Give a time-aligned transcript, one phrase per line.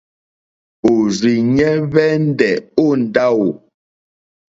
[0.91, 2.53] Òrzìɲɛ́ hwɛ́ndɛ̀
[2.83, 3.47] ó ndáwò.